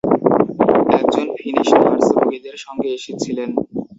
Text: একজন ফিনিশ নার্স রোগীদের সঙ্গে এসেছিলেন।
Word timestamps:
একজন 0.95 1.27
ফিনিশ 1.37 1.69
নার্স 1.75 2.07
রোগীদের 2.15 2.55
সঙ্গে 2.57 2.89
এসেছিলেন। 2.97 3.49